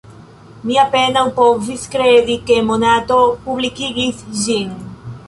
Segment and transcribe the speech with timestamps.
[0.67, 4.73] Mi apenaŭ povis kredi ke Monato publikigis ĝin.